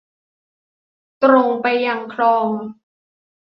[1.23, 2.49] ตรงไปยังคลอง